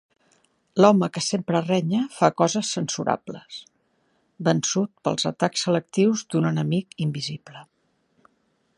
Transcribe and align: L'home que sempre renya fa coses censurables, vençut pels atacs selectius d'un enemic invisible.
L'home 0.83 1.09
que 1.17 1.21
sempre 1.25 1.61
renya 1.65 1.99
fa 2.15 2.29
coses 2.41 2.71
censurables, 2.77 3.61
vençut 4.49 4.93
pels 5.09 5.31
atacs 5.35 5.69
selectius 5.69 6.25
d'un 6.33 6.53
enemic 6.55 7.01
invisible. 7.09 7.67